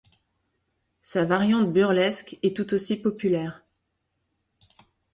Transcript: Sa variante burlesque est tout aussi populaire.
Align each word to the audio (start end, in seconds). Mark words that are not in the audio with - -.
Sa 1.03 1.25
variante 1.25 1.71
burlesque 1.71 2.39
est 2.41 2.57
tout 2.57 2.73
aussi 2.73 2.99
populaire. 2.99 3.63